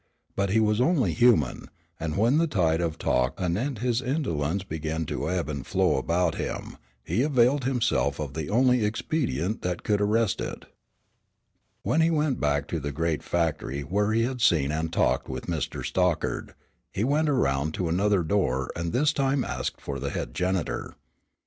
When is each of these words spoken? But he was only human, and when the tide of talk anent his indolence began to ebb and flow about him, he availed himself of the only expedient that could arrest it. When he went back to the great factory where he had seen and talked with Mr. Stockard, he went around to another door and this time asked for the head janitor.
But 0.35 0.49
he 0.49 0.59
was 0.59 0.81
only 0.81 1.13
human, 1.13 1.67
and 1.99 2.17
when 2.17 2.39
the 2.39 2.47
tide 2.47 2.81
of 2.81 2.97
talk 2.97 3.39
anent 3.39 3.77
his 3.85 4.01
indolence 4.01 4.63
began 4.63 5.05
to 5.05 5.29
ebb 5.29 5.47
and 5.47 5.63
flow 5.63 5.97
about 5.97 6.33
him, 6.41 6.77
he 7.03 7.21
availed 7.21 7.65
himself 7.65 8.19
of 8.19 8.33
the 8.33 8.49
only 8.49 8.83
expedient 8.83 9.61
that 9.61 9.83
could 9.83 10.01
arrest 10.01 10.41
it. 10.41 10.65
When 11.83 12.01
he 12.01 12.09
went 12.09 12.39
back 12.39 12.67
to 12.69 12.79
the 12.79 12.91
great 12.91 13.21
factory 13.21 13.81
where 13.81 14.11
he 14.11 14.23
had 14.23 14.41
seen 14.41 14.71
and 14.71 14.91
talked 14.91 15.29
with 15.29 15.45
Mr. 15.45 15.85
Stockard, 15.85 16.55
he 16.91 17.03
went 17.03 17.29
around 17.29 17.75
to 17.75 17.87
another 17.87 18.23
door 18.23 18.71
and 18.75 18.93
this 18.93 19.13
time 19.13 19.43
asked 19.43 19.79
for 19.79 19.99
the 19.99 20.09
head 20.09 20.33
janitor. 20.33 20.95